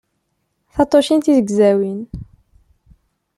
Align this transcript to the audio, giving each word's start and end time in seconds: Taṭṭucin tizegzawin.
Taṭṭucin 0.73 1.19
tizegzawin. 1.19 2.01